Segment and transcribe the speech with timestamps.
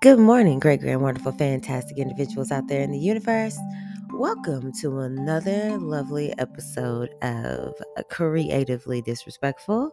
[0.00, 3.58] Good morning, great, grand, wonderful, fantastic individuals out there in the universe.
[4.12, 7.74] Welcome to another lovely episode of
[8.10, 9.90] Creatively Disrespectful.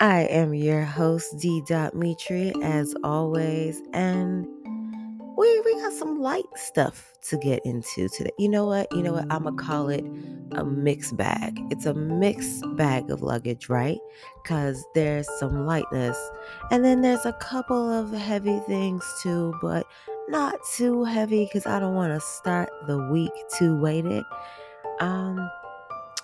[0.00, 1.62] I am your host, D.
[1.92, 4.46] Mitri, as always, and
[5.98, 8.30] some light stuff to get into today.
[8.38, 8.90] You know what?
[8.92, 9.26] You know what?
[9.30, 10.04] I'ma call it
[10.52, 11.58] a mixed bag.
[11.70, 13.98] It's a mixed bag of luggage, right?
[14.44, 16.18] Cause there's some lightness,
[16.70, 19.86] and then there's a couple of heavy things too, but
[20.28, 24.24] not too heavy because I don't want to start the week too weighted.
[25.00, 25.50] Um,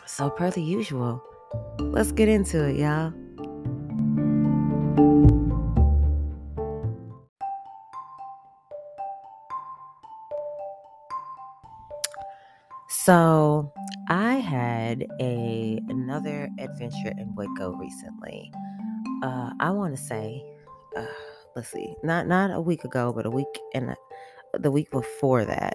[0.06, 1.22] so per the usual,
[1.78, 3.12] let's get into it, y'all.
[13.04, 13.72] So
[14.08, 18.52] I had a another adventure in Waco recently.
[19.24, 20.40] Uh, I want to say,
[20.96, 21.04] uh,
[21.56, 23.96] let's see, not not a week ago, but a week and
[24.54, 25.74] the week before that.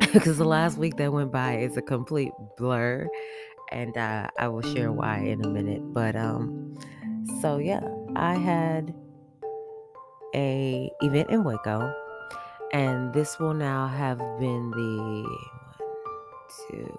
[0.00, 3.08] Because uh, the last week that went by is a complete blur,
[3.72, 5.82] and uh, I will share why in a minute.
[5.92, 6.78] But um,
[7.40, 7.80] so yeah,
[8.14, 8.94] I had
[10.36, 11.92] a event in Waco
[12.72, 15.86] and this will now have been the one,
[16.70, 16.98] two,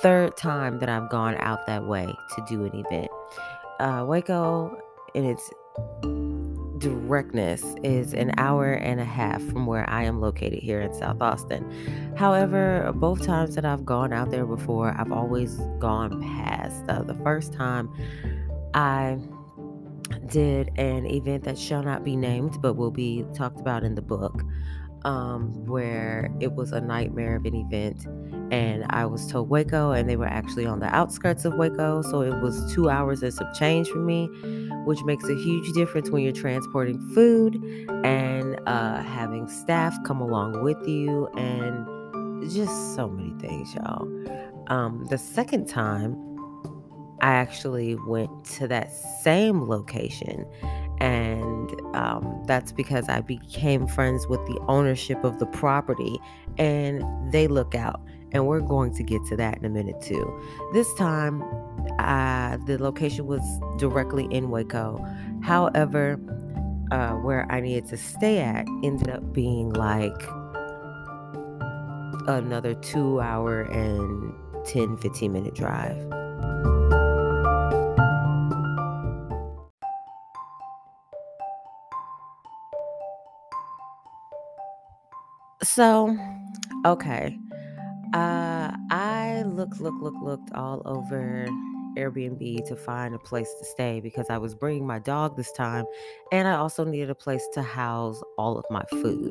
[0.00, 3.10] third time that I've gone out that way to do an event.
[3.78, 4.80] Uh, Waco,
[5.14, 5.50] in its
[6.78, 11.20] directness, is an hour and a half from where I am located here in South
[11.20, 12.14] Austin.
[12.16, 16.84] However, both times that I've gone out there before, I've always gone past.
[16.88, 17.90] Uh, the first time
[18.74, 19.18] I
[20.26, 24.02] did an event that shall not be named but will be talked about in the
[24.02, 24.42] book
[25.06, 28.04] um, where it was a nightmare of an event.
[28.52, 32.02] And I was told Waco, and they were actually on the outskirts of Waco.
[32.02, 34.26] So it was two hours and some change for me,
[34.84, 37.54] which makes a huge difference when you're transporting food
[38.04, 44.06] and uh, having staff come along with you, and just so many things, y'all.
[44.66, 46.16] Um, the second time,
[47.20, 50.44] I actually went to that same location
[51.00, 56.18] and um, that's because I became friends with the ownership of the property,
[56.58, 57.02] and
[57.32, 58.00] they look out.
[58.32, 60.42] And we're going to get to that in a minute too.
[60.72, 61.42] This time,
[61.98, 63.40] uh, the location was
[63.78, 65.02] directly in Waco.
[65.42, 66.20] However,
[66.90, 70.22] uh, where I needed to stay at ended up being like
[72.28, 74.34] another two hour and
[74.66, 75.96] 10, 15 minute drive.
[85.76, 86.16] So,
[86.86, 87.38] okay.
[88.14, 91.46] Uh, I looked, looked, looked, looked all over
[91.98, 95.84] Airbnb to find a place to stay because I was bringing my dog this time
[96.32, 99.30] and I also needed a place to house all of my food.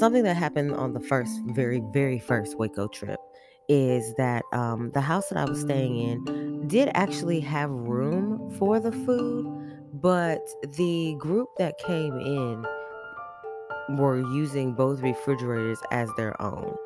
[0.00, 3.20] Something that happened on the first, very, very first Waco trip
[3.68, 8.80] is that um, the house that I was staying in did actually have room for
[8.80, 9.46] the food,
[9.92, 10.40] but
[10.76, 12.66] the group that came in
[13.90, 16.76] were using both refrigerators as their own.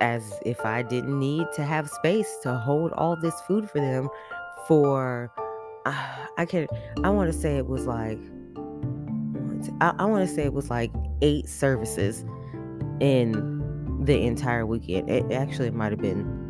[0.00, 4.08] As if I didn't need to have space to hold all this food for them
[4.66, 5.32] for
[5.86, 6.66] uh, I can
[7.04, 8.18] I want to say it was like
[9.80, 12.24] I, I want to say it was like eight services
[13.00, 13.60] in
[14.04, 15.08] the entire weekend.
[15.08, 16.40] It actually might have been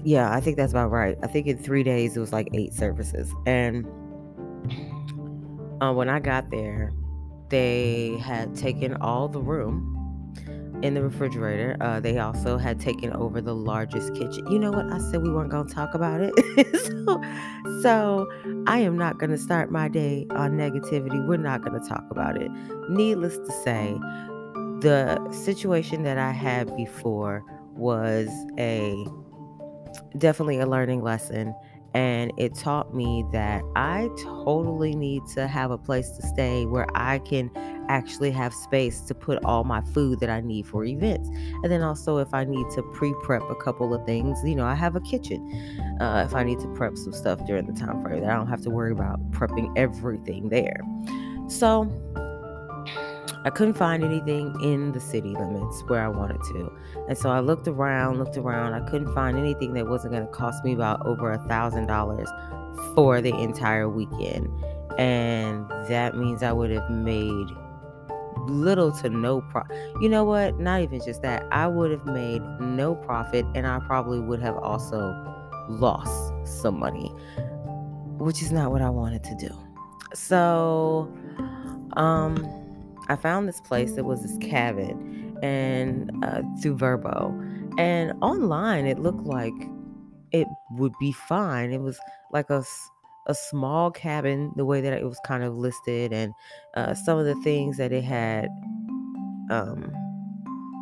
[0.04, 1.16] yeah, I think that's about right.
[1.22, 3.32] I think in three days it was like eight services.
[3.46, 3.86] And
[5.80, 6.92] uh, when I got there,
[7.50, 9.96] they had taken all the room
[10.82, 11.76] in the refrigerator.
[11.80, 14.50] Uh, they also had taken over the largest kitchen.
[14.50, 14.90] You know what?
[14.92, 16.32] I said we weren't going to talk about it.
[16.76, 17.22] so,
[17.82, 21.26] so I am not going to start my day on negativity.
[21.26, 22.50] We're not going to talk about it.
[22.88, 23.98] Needless to say,
[24.80, 27.44] the situation that I had before
[27.74, 28.28] was
[28.58, 29.04] a
[30.18, 31.54] definitely a learning lesson
[31.94, 36.86] and it taught me that I totally need to have a place to stay where
[36.94, 37.50] I can
[37.88, 41.28] actually have space to put all my food that I need for events.
[41.28, 44.66] And then also, if I need to pre prep a couple of things, you know,
[44.66, 45.40] I have a kitchen.
[46.00, 48.46] Uh, if I need to prep some stuff during the time frame, that I don't
[48.46, 50.80] have to worry about prepping everything there.
[51.48, 51.90] So,
[53.44, 56.72] I couldn't find anything in the city limits where I wanted to.
[57.08, 58.74] And so I looked around, looked around.
[58.74, 62.28] I couldn't find anything that wasn't going to cost me about over a thousand dollars
[62.94, 64.48] for the entire weekend.
[64.98, 67.46] And that means I would have made
[68.46, 69.76] little to no profit.
[70.00, 70.58] You know what?
[70.58, 71.46] Not even just that.
[71.50, 75.14] I would have made no profit and I probably would have also
[75.68, 77.08] lost some money,
[78.18, 79.50] which is not what I wanted to do.
[80.14, 81.10] so
[81.94, 82.59] um
[83.10, 83.96] I found this place.
[83.98, 87.78] It was this cabin and uh, through Vrbo.
[87.78, 89.52] And online it looked like
[90.32, 91.72] it would be fine.
[91.72, 91.98] It was
[92.32, 92.64] like a
[93.26, 96.32] a small cabin, the way that it was kind of listed, and
[96.74, 98.48] uh, some of the things that it had
[99.50, 99.92] um,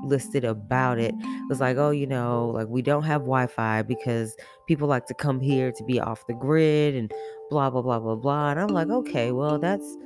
[0.04, 1.14] listed about it
[1.48, 4.36] was like, oh, you know, like we don't have Wi Fi because
[4.66, 7.12] people like to come here to be off the grid and
[7.50, 8.50] blah, blah, blah, blah, blah.
[8.50, 9.96] And I'm like, okay, well, that's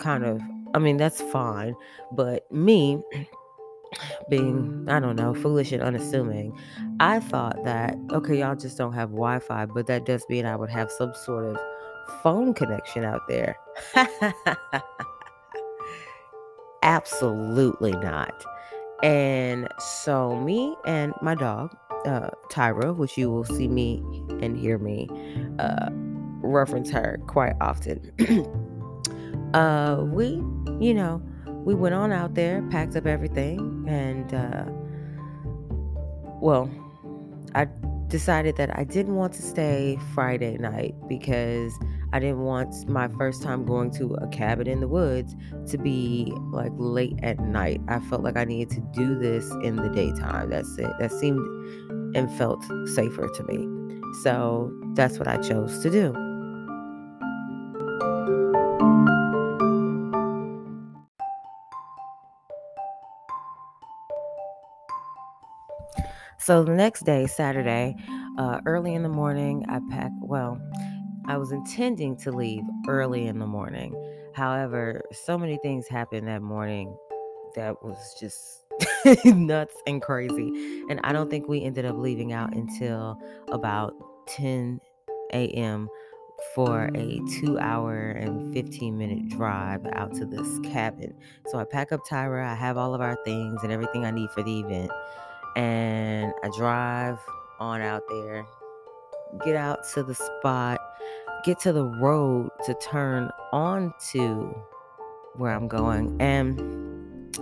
[0.00, 0.40] kind of,
[0.74, 1.74] I mean, that's fine.
[2.12, 3.02] But me,
[4.30, 6.56] being, I don't know, foolish and unassuming,
[7.00, 10.56] I thought that, okay, y'all just don't have Wi Fi, but that does mean I
[10.56, 11.58] would have some sort of
[12.22, 13.56] phone connection out there.
[16.82, 18.44] Absolutely not.
[19.02, 21.74] And so, me and my dog,
[22.06, 24.02] uh, Tyra, which you will see me
[24.40, 25.08] and hear me
[25.58, 25.88] uh,
[26.42, 28.12] reference her quite often,
[29.54, 30.42] uh, we,
[30.80, 31.22] you know,
[31.64, 34.64] we went on out there, packed up everything, and, uh,
[36.40, 36.70] well,
[37.54, 37.66] I
[38.08, 41.72] decided that I didn't want to stay Friday night because
[42.12, 45.34] I didn't want my first time going to a cabin in the woods
[45.68, 47.80] to be like late at night.
[47.88, 50.50] I felt like I needed to do this in the daytime.
[50.50, 50.90] That's it.
[50.98, 51.40] That seemed
[52.16, 54.12] and felt safer to me.
[54.22, 56.29] So that's what I chose to do.
[66.40, 67.94] So the next day, Saturday,
[68.38, 70.14] uh, early in the morning, I packed.
[70.20, 70.58] Well,
[71.26, 73.94] I was intending to leave early in the morning.
[74.34, 76.96] However, so many things happened that morning
[77.56, 78.64] that was just
[79.26, 80.84] nuts and crazy.
[80.88, 83.92] And I don't think we ended up leaving out until about
[84.28, 84.80] 10
[85.34, 85.88] a.m.
[86.54, 91.12] for a two hour and 15 minute drive out to this cabin.
[91.48, 94.30] So I pack up Tyra, I have all of our things and everything I need
[94.30, 94.90] for the event.
[95.56, 97.18] And I drive
[97.58, 98.46] on out there,
[99.44, 100.80] get out to the spot,
[101.44, 104.54] get to the road to turn onto
[105.34, 106.16] where I'm going.
[106.20, 106.80] And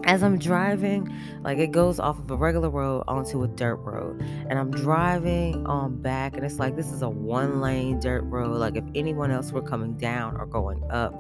[0.05, 1.13] as I'm driving,
[1.43, 4.21] like it goes off of a regular road onto a dirt road.
[4.21, 8.57] And I'm driving on back, and it's like this is a one lane dirt road.
[8.57, 11.15] Like if anyone else were coming down or going up,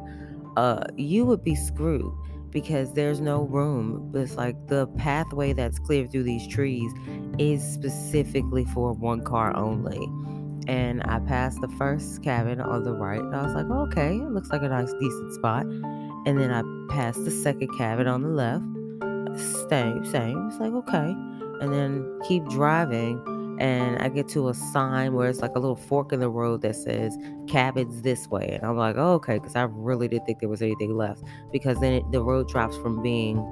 [0.56, 2.12] uh, you would be screwed
[2.50, 4.10] because there's no room.
[4.12, 6.92] But it's like the pathway that's cleared through these trees
[7.38, 10.08] is specifically for one car only
[10.68, 13.20] and I passed the first cabin on the right.
[13.20, 15.64] And I was like, okay, it looks like a nice, decent spot.
[15.64, 16.62] And then I
[16.92, 18.64] passed the second cabin on the left.
[19.70, 20.48] Same, same.
[20.48, 21.16] It's like, okay.
[21.60, 23.18] And then keep driving.
[23.58, 26.62] And I get to a sign where it's like a little fork in the road
[26.62, 27.16] that says
[27.48, 28.50] cabins this way.
[28.52, 31.22] And I'm like, oh, okay, because I really didn't think there was anything left.
[31.50, 33.44] Because then it, the road drops from being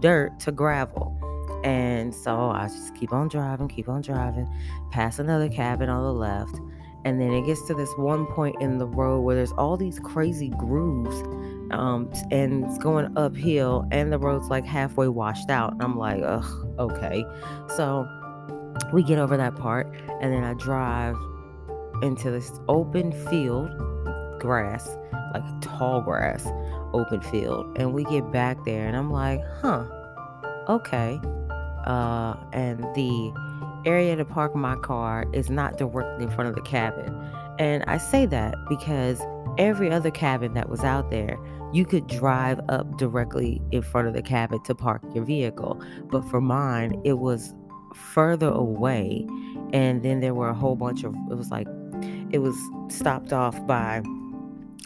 [0.00, 1.16] dirt to gravel.
[1.62, 4.48] And so I just keep on driving, keep on driving,
[4.90, 6.58] pass another cabin on the left.
[7.04, 9.98] And then it gets to this one point in the road where there's all these
[9.98, 11.16] crazy grooves.
[11.70, 15.72] Um, and it's going uphill, and the road's like halfway washed out.
[15.72, 16.44] And I'm like, ugh,
[16.78, 17.24] okay.
[17.76, 18.08] So
[18.92, 19.86] we get over that part,
[20.20, 21.16] and then I drive
[22.02, 23.70] into this open field,
[24.40, 24.88] grass,
[25.34, 26.46] like tall grass,
[26.92, 27.78] open field.
[27.78, 29.84] And we get back there, and I'm like, huh,
[30.68, 31.20] okay
[31.84, 33.32] uh, and the
[33.84, 37.14] area to park my car is not directly in front of the cabin.
[37.58, 39.20] And I say that because
[39.58, 41.38] every other cabin that was out there,
[41.72, 45.82] you could drive up directly in front of the cabin to park your vehicle.
[46.10, 47.54] But for mine, it was
[47.94, 49.26] further away.
[49.72, 51.68] And then there were a whole bunch of, it was like,
[52.30, 52.56] it was
[52.88, 54.02] stopped off by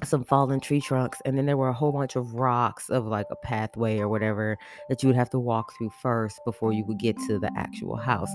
[0.03, 3.27] some fallen tree trunks and then there were a whole bunch of rocks of like
[3.31, 4.59] a pathway or whatever
[4.89, 7.97] that you would have to walk through first before you would get to the actual
[7.97, 8.31] house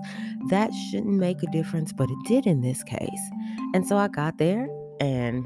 [0.49, 3.29] that shouldn't make a difference but it did in this case
[3.73, 4.67] and so i got there
[4.99, 5.45] and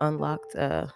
[0.00, 0.86] unlocked uh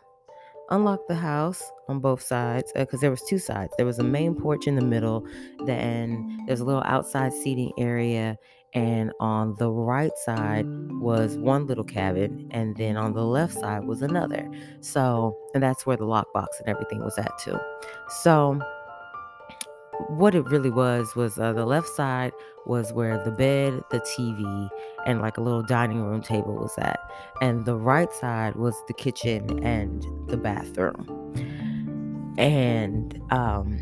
[0.71, 3.73] unlocked the house on both sides because uh, there was two sides.
[3.77, 5.27] There was a main porch in the middle
[5.65, 8.39] then there's a little outside seating area
[8.75, 10.67] and on the right side
[11.01, 14.49] was one little cabin and then on the left side was another.
[14.81, 17.59] So and that's where the lockbox and everything was at too.
[18.23, 18.61] So
[20.09, 22.33] what it really was was uh, the left side
[22.67, 24.69] was where the bed the tv
[25.07, 26.99] and like a little dining room table was at
[27.41, 31.07] and the right side was the kitchen and the bathroom
[32.39, 33.81] and um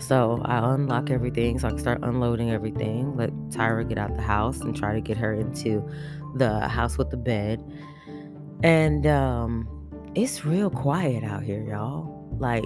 [0.00, 4.22] so I unlock everything so I can start unloading everything, let Tyra get out the
[4.22, 5.86] house and try to get her into
[6.34, 7.62] the house with the bed.
[8.62, 9.68] And um,
[10.14, 12.28] it's real quiet out here, y'all.
[12.38, 12.64] Like,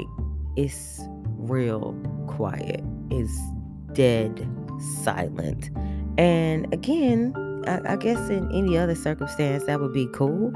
[0.57, 1.00] it's
[1.49, 1.95] real
[2.27, 2.83] quiet.
[3.11, 3.39] It's
[3.93, 4.49] dead
[5.03, 5.71] silent.
[6.19, 7.35] And again,
[7.67, 10.51] I, I guess in any other circumstance that would be cool,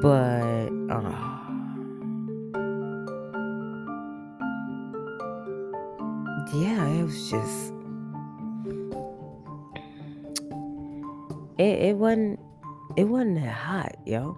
[0.00, 1.36] but uh,
[6.54, 7.72] yeah, it was just
[11.58, 12.40] it, it wasn't
[12.96, 14.36] it wasn't that hot, yo.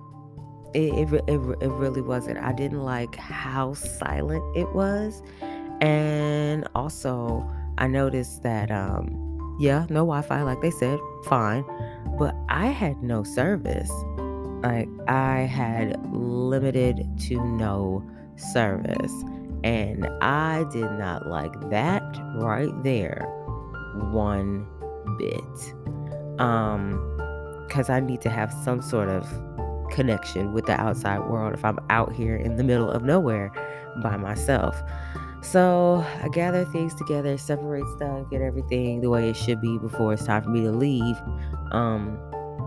[0.74, 2.38] It, it, it, it really wasn't.
[2.38, 5.22] I didn't like how silent it was.
[5.80, 11.64] And also, I noticed that, um, yeah, no Wi Fi, like they said, fine.
[12.18, 13.90] But I had no service.
[14.62, 18.04] Like, I had limited to no
[18.36, 19.12] service.
[19.64, 22.02] And I did not like that
[22.34, 23.24] right there
[24.10, 24.66] one
[25.18, 25.74] bit.
[26.40, 27.04] Um,
[27.66, 29.26] because I need to have some sort of
[29.90, 33.52] connection with the outside world if I'm out here in the middle of nowhere
[34.02, 34.80] by myself.
[35.42, 40.12] So I gather things together, separate stuff, get everything the way it should be before
[40.12, 41.16] it's time for me to leave
[41.70, 42.18] um,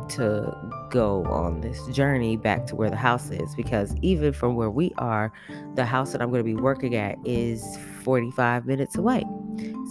[0.09, 0.55] to
[0.89, 3.53] go on this journey back to where the house is.
[3.55, 5.33] Because even from where we are,
[5.75, 9.23] the house that I'm going to be working at is 45 minutes away.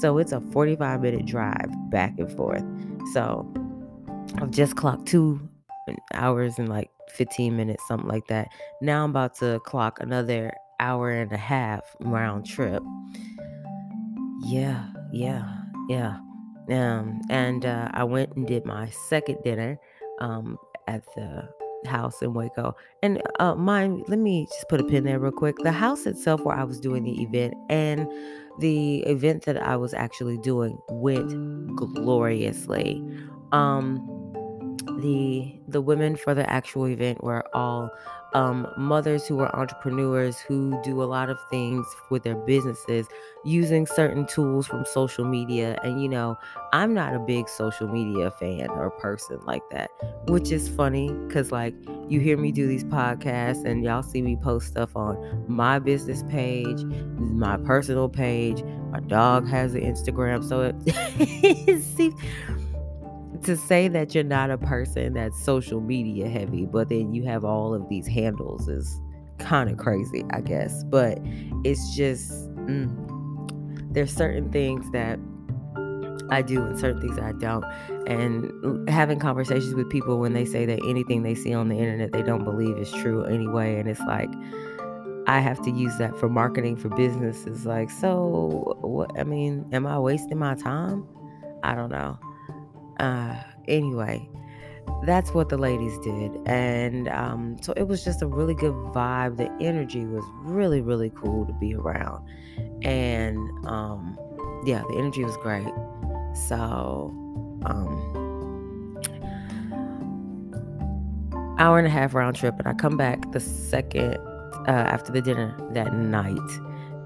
[0.01, 2.65] So it's a 45 minute drive back and forth.
[3.13, 3.47] So
[4.37, 5.41] I've just clocked two
[6.15, 8.49] hours and like 15 minutes, something like that.
[8.81, 12.83] Now I'm about to clock another hour and a half round trip.
[14.43, 15.45] Yeah, yeah,
[15.89, 16.19] yeah.
[16.71, 19.79] Um, and uh, I went and did my second dinner
[20.21, 20.57] um,
[20.89, 21.49] at the
[21.87, 22.77] house in Waco.
[23.03, 25.57] And uh, mind, let me just put a pin there real quick.
[25.59, 28.09] The house itself, where I was doing the event, and
[28.59, 33.03] the event that I was actually doing went gloriously.
[33.53, 34.20] Um,
[35.01, 37.91] the the women for the actual event were all
[38.33, 43.07] um, mothers who are entrepreneurs who do a lot of things with their businesses
[43.45, 45.79] using certain tools from social media.
[45.83, 46.39] And you know,
[46.73, 49.91] I'm not a big social media fan or person like that,
[50.29, 51.75] which is funny because, like,
[52.09, 56.23] you hear me do these podcasts and y'all see me post stuff on my business
[56.29, 56.85] page,
[57.19, 58.63] my personal page.
[58.91, 62.15] My dog has an Instagram, so it, it seems
[63.45, 67.45] to say that you're not a person that's social media heavy, but then you have
[67.45, 69.01] all of these handles is
[69.39, 70.85] kind of crazy, I guess.
[70.85, 71.19] But
[71.65, 75.19] it's just mm, there's certain things that
[76.31, 77.65] I do and certain things I don't.
[78.07, 82.13] And having conversations with people when they say that anything they see on the internet
[82.13, 84.31] they don't believe is true anyway, and it's like
[85.27, 87.67] I have to use that for marketing for businesses.
[87.67, 89.19] Like, so what?
[89.19, 91.07] I mean, am I wasting my time?
[91.63, 92.19] I don't know.
[93.01, 93.35] Uh,
[93.67, 94.29] anyway,
[95.05, 96.37] that's what the ladies did.
[96.47, 99.39] And um, so it was just a really good vibe.
[99.39, 102.23] The energy was really, really cool to be around.
[102.83, 104.19] And um,
[104.67, 105.73] yeah, the energy was great.
[106.49, 107.11] So,
[107.65, 108.99] um,
[111.59, 112.55] hour and a half round trip.
[112.59, 114.19] And I come back the second
[114.69, 116.39] uh, after the dinner that night.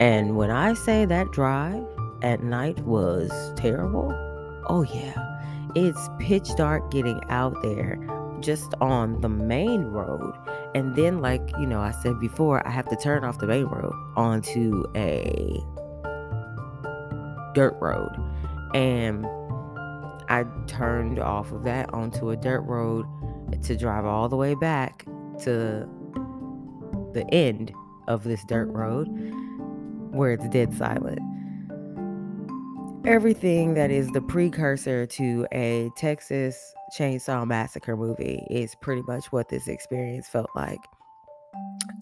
[0.00, 1.86] And when I say that drive
[2.22, 4.12] at night was terrible,
[4.68, 5.33] oh yeah
[5.75, 7.99] it's pitch dark getting out there
[8.40, 10.35] just on the main road.
[10.75, 13.66] And then, like, you know, I said before, I have to turn off the main
[13.66, 15.61] road onto a
[17.54, 18.12] dirt road.
[18.75, 19.26] And
[20.28, 23.07] I turned off of that onto a dirt road
[23.62, 25.04] to drive all the way back
[25.40, 25.88] to
[27.12, 27.73] the end
[28.09, 29.07] of this dirt road
[30.11, 31.21] where it's dead silent
[33.06, 39.49] everything that is the precursor to a Texas Chainsaw Massacre movie is pretty much what
[39.50, 40.80] this experience felt like.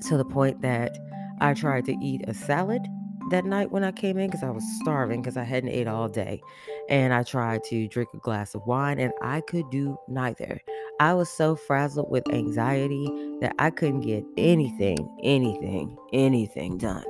[0.08, 0.96] To the point that
[1.40, 2.82] I tried to eat a salad
[3.30, 6.08] that night when I came in because I was starving because I hadn't ate all
[6.08, 6.40] day.
[6.88, 10.60] And I tried to drink a glass of wine and I could do neither.
[11.00, 17.04] I was so frazzled with anxiety that I couldn't get anything, anything, anything done.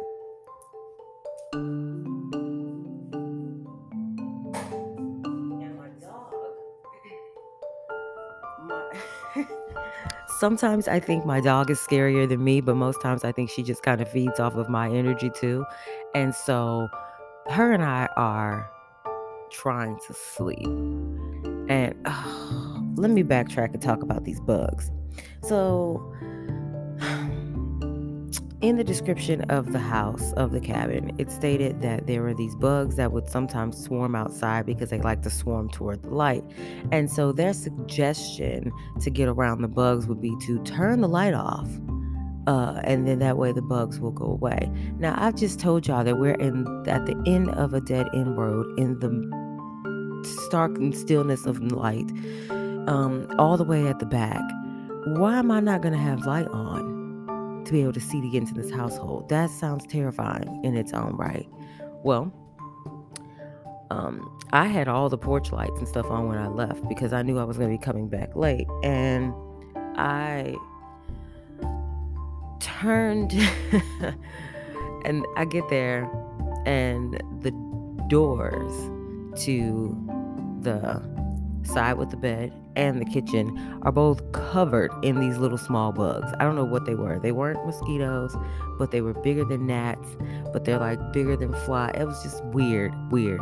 [10.42, 13.62] Sometimes I think my dog is scarier than me, but most times I think she
[13.62, 15.64] just kind of feeds off of my energy too.
[16.16, 16.88] And so
[17.46, 18.68] her and I are
[19.52, 20.66] trying to sleep.
[21.68, 24.90] And oh, let me backtrack and talk about these bugs.
[25.44, 26.12] So
[28.62, 32.54] in the description of the house, of the cabin, it stated that there were these
[32.56, 36.44] bugs that would sometimes swarm outside because they like to swarm toward the light.
[36.92, 41.34] And so their suggestion to get around the bugs would be to turn the light
[41.34, 41.68] off
[42.46, 44.70] Uh, and then that way the bugs will go away.
[44.98, 48.36] Now I've just told y'all that we're in at the end of a dead end
[48.36, 49.12] road in the
[50.46, 52.10] stark stillness of light,
[52.88, 54.42] um, all the way at the back.
[55.06, 56.91] Why am I not gonna have light on
[57.64, 59.28] to be able to see to get into this household?
[59.28, 61.48] That sounds terrifying in its own right.
[62.02, 62.32] Well,
[63.90, 67.22] um, I had all the porch lights and stuff on when I left because I
[67.22, 68.66] knew I was going to be coming back late.
[68.82, 69.34] And
[69.96, 70.56] I
[72.60, 73.32] turned
[75.04, 76.10] and I get there,
[76.64, 77.50] and the
[78.08, 78.72] doors
[79.44, 79.96] to
[80.60, 81.02] the
[81.64, 86.32] side with the bed and the kitchen are both covered in these little small bugs.
[86.38, 87.18] I don't know what they were.
[87.18, 88.36] They weren't mosquitoes,
[88.78, 90.16] but they were bigger than gnats,
[90.52, 91.90] but they're like bigger than fly.
[91.94, 93.40] It was just weird, weird.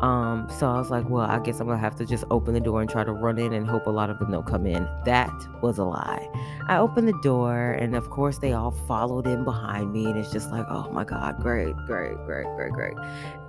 [0.00, 2.60] Um, so I was like, well, I guess I'm gonna have to just open the
[2.60, 4.88] door and try to run in and hope a lot of them don't come in.
[5.04, 5.30] That
[5.60, 6.26] was a lie.
[6.68, 10.32] I opened the door, and of course, they all followed in behind me, and it's
[10.32, 12.94] just like, oh my god, great, great, great, great, great.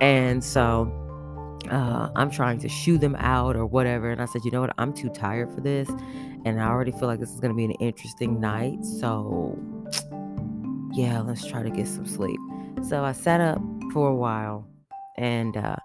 [0.02, 0.92] And so
[1.72, 4.10] uh, I'm trying to shoo them out or whatever.
[4.10, 4.74] And I said, you know what?
[4.76, 5.88] I'm too tired for this.
[6.44, 8.84] And I already feel like this is going to be an interesting night.
[8.84, 9.58] So,
[10.92, 12.38] yeah, let's try to get some sleep.
[12.86, 13.62] So I sat up
[13.92, 14.68] for a while
[15.16, 15.76] and uh,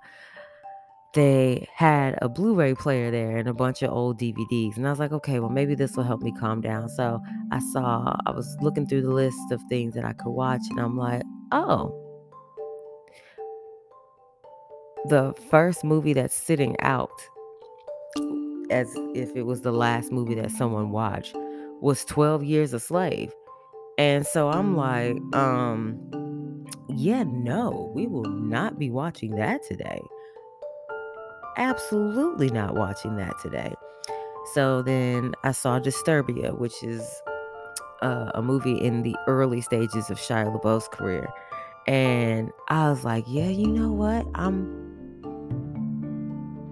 [1.14, 4.76] they had a Blu ray player there and a bunch of old DVDs.
[4.76, 6.90] And I was like, okay, well, maybe this will help me calm down.
[6.90, 10.62] So I saw, I was looking through the list of things that I could watch,
[10.70, 12.07] and I'm like, oh,
[15.06, 17.12] the first movie that's sitting out
[18.70, 21.36] as if it was the last movie that someone watched
[21.82, 23.34] was 12 years a slave.
[23.98, 25.98] And so i'm like um
[26.90, 30.02] yeah no we will not be watching that today.
[31.58, 33.74] Absolutely not watching that today.
[34.54, 37.22] So then i saw disturbia which is
[38.04, 41.28] uh, a movie in the early stages of shia labeouf's career.
[41.88, 44.28] And i was like yeah you know what?
[44.36, 44.87] I'm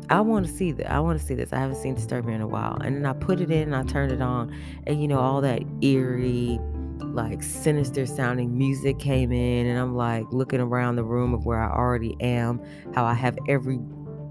[0.10, 0.92] I want to see that.
[0.92, 1.52] I want to see this.
[1.52, 2.78] I haven't seen Disturbia in a while.
[2.82, 4.56] And then I put it in and I turned it on.
[4.86, 6.60] And you know, all that eerie,
[7.00, 9.66] like sinister sounding music came in.
[9.68, 12.62] And I'm like looking around the room of where I already am,
[12.94, 13.80] how I have every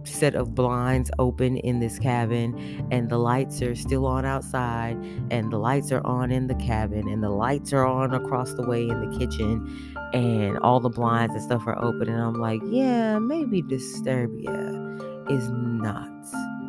[0.07, 4.97] set of blinds open in this cabin and the lights are still on outside
[5.31, 8.63] and the lights are on in the cabin and the lights are on across the
[8.63, 12.61] way in the kitchen and all the blinds and stuff are open and I'm like,
[12.67, 16.09] yeah, maybe Disturbia is not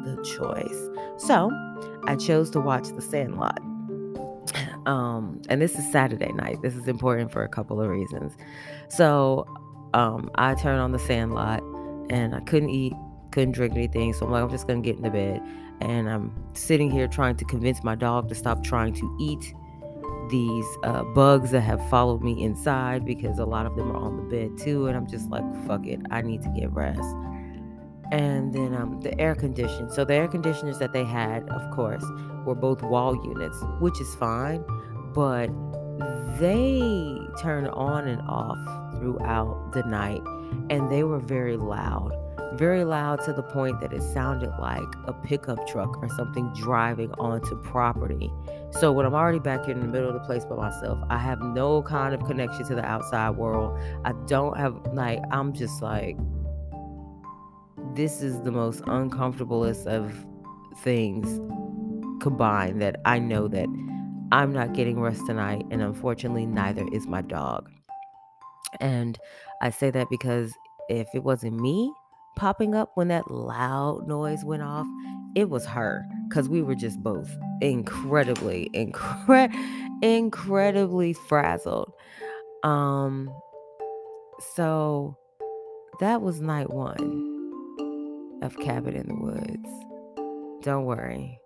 [0.04, 0.90] the choice.
[1.18, 1.52] So
[2.08, 3.62] I chose to watch The Sandlot.
[4.86, 6.62] Um, and this is Saturday night.
[6.62, 8.38] This is important for a couple of reasons.
[8.88, 9.48] So
[9.96, 11.64] um, I turned on The Sandlot
[12.12, 12.94] and I couldn't eat,
[13.32, 14.14] couldn't drink anything.
[14.14, 15.42] So I'm like, I'm just going to get into bed.
[15.82, 19.56] And I'm sitting here trying to convince my dog to stop trying to eat
[20.30, 24.18] these uh, bugs that have followed me inside because a lot of them are on
[24.18, 24.86] the bed too.
[24.86, 27.02] And I'm just like, fuck it, I need to get rest
[28.12, 29.90] and then um, the air condition.
[29.90, 32.04] So the air conditioners that they had, of course,
[32.46, 34.64] were both wall units, which is fine,
[35.14, 35.50] but
[36.40, 38.58] they turn on and off
[38.98, 40.22] throughout the night,
[40.70, 42.12] and they were very loud.
[42.54, 47.12] Very loud to the point that it sounded like a pickup truck or something driving
[47.14, 48.32] onto property.
[48.72, 51.18] So, when I'm already back here in the middle of the place by myself, I
[51.18, 53.78] have no kind of connection to the outside world.
[54.06, 56.18] I don't have, like, I'm just like,
[57.96, 60.26] this is the most uncomfortablest of
[60.80, 61.40] things
[62.22, 63.68] combined that I know that
[64.32, 67.70] I'm not getting rest tonight, and unfortunately, neither is my dog.
[68.82, 69.18] And
[69.62, 70.54] I say that because
[70.90, 71.94] if it wasn't me
[72.36, 74.88] popping up when that loud noise went off,
[75.36, 79.54] it was her because we were just both incredibly, incre-
[80.02, 81.94] incredibly frazzled.
[82.64, 83.34] Um,
[84.56, 85.18] so
[86.02, 87.35] that was night one
[88.46, 90.64] of Cabin in the Woods.
[90.64, 91.40] Don't worry,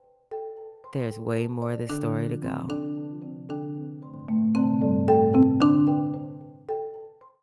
[0.94, 2.99] there's way more of this story to go.